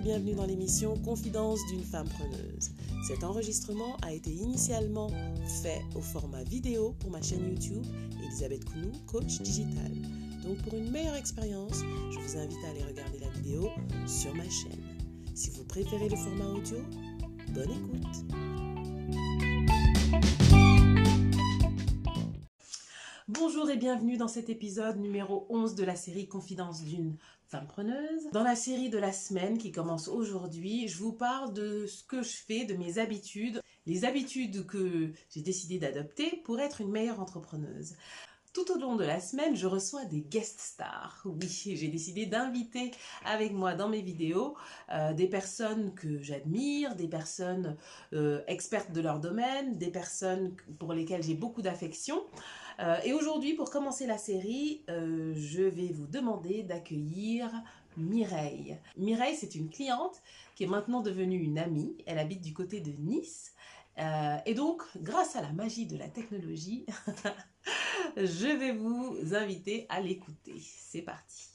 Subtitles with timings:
[0.00, 2.70] bienvenue dans l'émission Confidence d'une femme preneuse.
[3.06, 5.08] Cet enregistrement a été initialement
[5.62, 7.84] fait au format vidéo pour ma chaîne YouTube
[8.22, 9.92] Elisabeth Kounou, coach digital.
[10.42, 13.68] Donc pour une meilleure expérience, je vous invite à aller regarder la vidéo
[14.06, 14.82] sur ma chaîne.
[15.34, 16.78] Si vous préférez le format audio,
[17.54, 18.24] bonne écoute.
[23.28, 27.16] Bonjour et bienvenue dans cet épisode numéro 11 de la série Confidence d'une
[28.32, 32.22] Dans la série de la semaine qui commence aujourd'hui, je vous parle de ce que
[32.22, 37.20] je fais, de mes habitudes, les habitudes que j'ai décidé d'adopter pour être une meilleure
[37.20, 37.94] entrepreneuse.
[38.54, 41.22] Tout au long de la semaine, je reçois des guest stars.
[41.24, 42.92] Oui, j'ai décidé d'inviter
[43.24, 44.56] avec moi dans mes vidéos
[44.92, 47.76] euh, des personnes que j'admire, des personnes
[48.12, 52.22] euh, expertes de leur domaine, des personnes pour lesquelles j'ai beaucoup d'affection.
[52.80, 57.50] Euh, et aujourd'hui, pour commencer la série, je vais vous demander d'accueillir
[57.96, 58.78] Mireille.
[58.96, 60.22] Mireille, c'est une cliente
[60.56, 61.96] qui est maintenant devenue une amie.
[62.06, 63.52] Elle habite du côté de Nice.
[64.46, 66.86] et donc, grâce à la magie de la technologie,
[68.16, 70.54] je vais vous inviter à l'écouter.
[70.60, 71.48] C'est parti.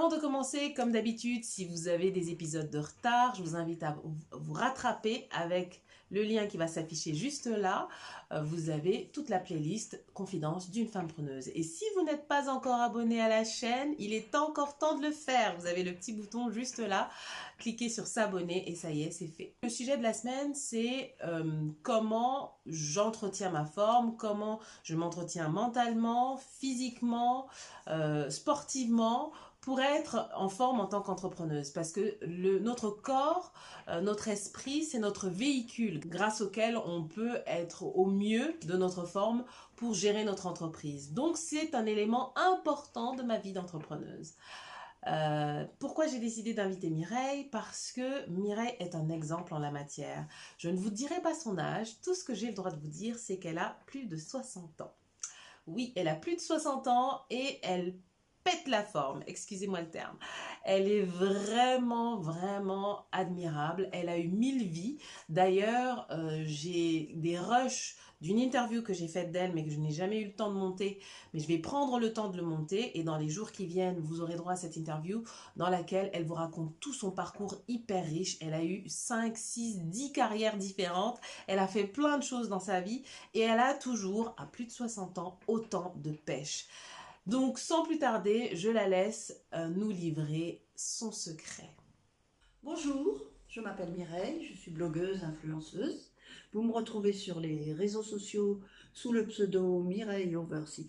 [0.00, 3.82] Avant de commencer, comme d'habitude, si vous avez des épisodes de retard, je vous invite
[3.82, 3.98] à
[4.32, 7.86] vous rattraper avec le lien qui va s'afficher juste là.
[8.32, 11.48] Euh, vous avez toute la playlist Confidence d'une femme preneuse.
[11.54, 15.02] Et si vous n'êtes pas encore abonné à la chaîne, il est encore temps de
[15.02, 15.54] le faire.
[15.58, 17.10] Vous avez le petit bouton juste là.
[17.58, 19.54] Cliquez sur s'abonner et ça y est, c'est fait.
[19.62, 26.38] Le sujet de la semaine, c'est euh, comment j'entretiens ma forme, comment je m'entretiens mentalement,
[26.38, 27.48] physiquement,
[27.88, 31.70] euh, sportivement pour être en forme en tant qu'entrepreneuse.
[31.70, 32.24] Parce que
[32.60, 33.52] notre corps,
[33.88, 39.04] euh, notre esprit, c'est notre véhicule grâce auquel on peut être au mieux de notre
[39.04, 39.44] forme
[39.76, 41.12] pour gérer notre entreprise.
[41.12, 44.34] Donc c'est un élément important de ma vie d'entrepreneuse.
[45.06, 47.44] Euh, pourquoi j'ai décidé d'inviter Mireille?
[47.44, 50.26] Parce que Mireille est un exemple en la matière.
[50.58, 52.88] Je ne vous dirai pas son âge, tout ce que j'ai le droit de vous
[52.88, 54.92] dire, c'est qu'elle a plus de 60 ans.
[55.66, 57.94] Oui, elle a plus de 60 ans et elle
[58.44, 60.16] pète la forme, excusez-moi le terme.
[60.64, 63.88] Elle est vraiment, vraiment admirable.
[63.92, 64.98] Elle a eu mille vies.
[65.28, 69.90] D'ailleurs, euh, j'ai des rushs d'une interview que j'ai faite d'elle, mais que je n'ai
[69.90, 71.00] jamais eu le temps de monter.
[71.32, 72.98] Mais je vais prendre le temps de le monter.
[72.98, 75.24] Et dans les jours qui viennent, vous aurez droit à cette interview
[75.56, 78.36] dans laquelle elle vous raconte tout son parcours hyper riche.
[78.40, 81.18] Elle a eu 5, 6, 10 carrières différentes.
[81.46, 83.02] Elle a fait plein de choses dans sa vie.
[83.32, 86.66] Et elle a toujours, à plus de 60 ans, autant de pêche.
[87.26, 91.68] Donc, sans plus tarder, je la laisse euh, nous livrer son secret.
[92.62, 96.12] Bonjour, je m'appelle Mireille, je suis blogueuse, influenceuse.
[96.52, 98.60] Vous me retrouvez sur les réseaux sociaux
[98.94, 100.86] sous le pseudo Mireille Over 16.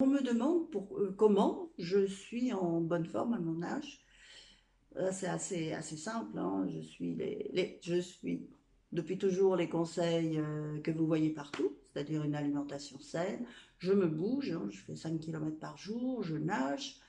[0.00, 4.00] On me demande pour, euh, comment je suis en bonne forme à mon âge.
[4.96, 6.66] Euh, c'est assez, simple, hein.
[6.68, 7.16] je suis
[8.90, 10.40] depuis toujours les conseils
[10.82, 13.44] que vous voyez partout, c'est-à-dire une alimentation saine,
[13.78, 17.00] je me bouge, hein, je fais 5 km par jour, je nage.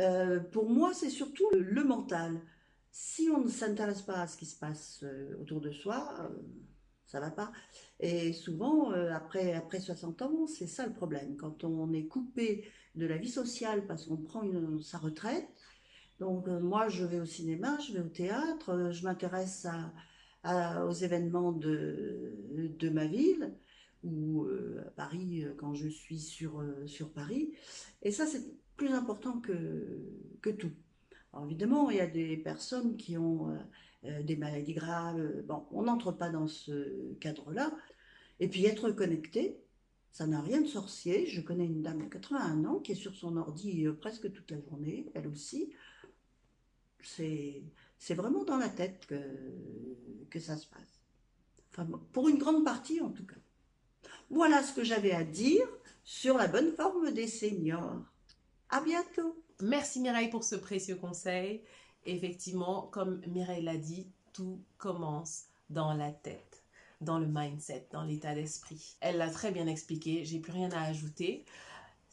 [0.00, 2.40] Euh, pour moi, c'est surtout le, mental.
[2.90, 6.28] Si on ne s'intéresse pas à ce qui se passe euh, autour de soi, euh,
[7.06, 7.52] ça va pas.
[8.00, 11.36] Et souvent, après, après 60 ans, c'est ça le problème.
[11.36, 12.64] Quand on est coupé
[12.96, 14.42] de la vie sociale parce qu'on prend
[14.80, 15.48] sa retraite,
[16.18, 19.66] donc moi, je vais au cinéma, je vais au théâtre, je m'intéresse
[20.44, 22.32] aux événements de,
[22.78, 23.52] de ma ville
[24.02, 27.52] ou euh, à Paris euh, quand je suis sur, euh, sur Paris.
[28.02, 28.44] Et ça, c'est
[28.76, 29.98] plus important que,
[30.40, 30.72] que tout.
[31.32, 33.56] Alors évidemment, il y a des personnes qui ont
[34.02, 35.44] des maladies graves.
[35.46, 37.72] Bon, on n'entre pas dans ce cadre-là.
[38.40, 39.60] Et puis être connecté,
[40.10, 41.26] ça n'a rien de sorcier.
[41.26, 44.60] Je connais une dame de 81 ans qui est sur son ordi presque toute la
[44.60, 45.72] journée, elle aussi.
[47.02, 49.20] C'est vraiment dans la tête que,
[50.30, 51.02] que ça se passe.
[51.70, 53.36] Enfin, pour une grande partie en tout cas.
[54.30, 55.66] Voilà ce que j'avais à dire
[56.04, 58.02] sur la bonne forme des seniors.
[58.68, 59.36] À bientôt.
[59.60, 61.62] Merci Mireille pour ce précieux conseil.
[62.06, 66.62] Effectivement, comme Mireille l'a dit, tout commence dans la tête,
[67.00, 68.96] dans le mindset, dans l'état d'esprit.
[69.00, 71.44] Elle l'a très bien expliqué, j'ai plus rien à ajouter.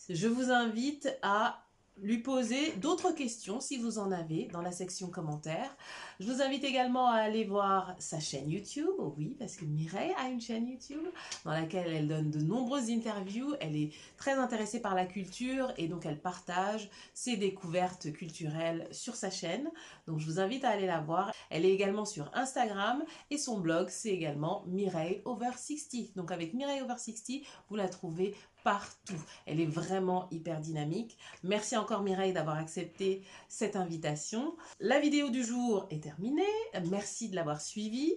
[0.10, 1.67] Je vous invite à
[2.02, 5.76] lui poser d'autres questions si vous en avez dans la section commentaires.
[6.20, 10.30] Je vous invite également à aller voir sa chaîne YouTube, oui, parce que Mireille a
[10.30, 11.06] une chaîne YouTube
[11.46, 13.54] dans laquelle elle donne de nombreuses interviews.
[13.60, 19.16] Elle est très intéressée par la culture et donc elle partage ses découvertes culturelles sur
[19.16, 19.70] sa chaîne.
[20.08, 21.32] Donc je vous invite à aller la voir.
[21.50, 26.16] Elle est également sur Instagram et son blog c'est également Mireille Over 60.
[26.16, 28.36] Donc avec Mireille Over 60, vous la trouvez
[28.68, 29.24] partout.
[29.46, 31.18] Elle est vraiment hyper dynamique.
[31.42, 34.58] Merci encore Mireille d'avoir accepté cette invitation.
[34.82, 36.44] La vidéo du jour est terminée.
[36.90, 38.14] Merci de l'avoir suivie.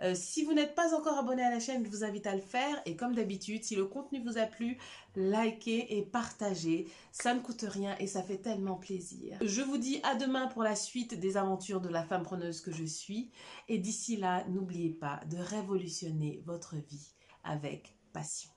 [0.00, 2.40] Euh, si vous n'êtes pas encore abonné à la chaîne, je vous invite à le
[2.40, 2.80] faire.
[2.86, 4.78] Et comme d'habitude, si le contenu vous a plu,
[5.16, 6.88] likez et partagez.
[7.12, 9.36] Ça ne coûte rien et ça fait tellement plaisir.
[9.42, 12.72] Je vous dis à demain pour la suite des aventures de la femme preneuse que
[12.72, 13.30] je suis.
[13.68, 17.12] Et d'ici là, n'oubliez pas de révolutionner votre vie
[17.44, 18.48] avec passion.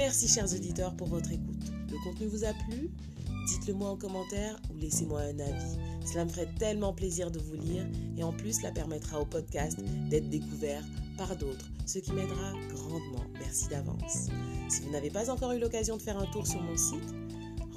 [0.00, 1.72] Merci chers auditeurs pour votre écoute.
[1.90, 2.90] Le contenu vous a plu?
[3.46, 5.76] Dites-le moi en commentaire ou laissez-moi un avis.
[6.10, 7.84] Cela me ferait tellement plaisir de vous lire
[8.16, 10.82] et en plus cela permettra au podcast d'être découvert
[11.18, 13.26] par d'autres, ce qui m'aidera grandement.
[13.40, 14.28] Merci d'avance.
[14.70, 17.14] Si vous n'avez pas encore eu l'occasion de faire un tour sur mon site,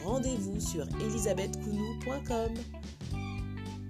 [0.06, 2.54] rendez-vous sur elisabethcounou.com.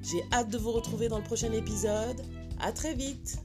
[0.01, 2.19] J'ai hâte de vous retrouver dans le prochain épisode.
[2.59, 3.37] À très vite